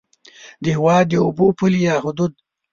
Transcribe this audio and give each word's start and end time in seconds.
د 0.63 0.65
هېواد 0.75 1.05
د 1.09 1.13
اوبو 1.25 1.45
پولې 1.57 1.79
یا 1.87 1.95
حدود 2.05 2.31